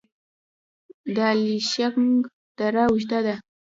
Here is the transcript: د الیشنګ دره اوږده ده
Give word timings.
د 1.15 1.17
الیشنګ 1.35 2.09
دره 2.57 2.83
اوږده 2.89 3.19
ده 3.25 3.35